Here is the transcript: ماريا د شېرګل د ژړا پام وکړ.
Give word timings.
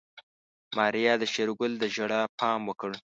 ماريا 0.75 1.13
د 1.19 1.23
شېرګل 1.33 1.71
د 1.79 1.83
ژړا 1.95 2.21
پام 2.39 2.61
وکړ. 2.65 2.91